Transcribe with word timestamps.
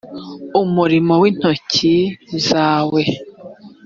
umurimo 0.61 1.13
w 1.21 1.23
intoki 1.29 1.95
zawe 2.47 3.03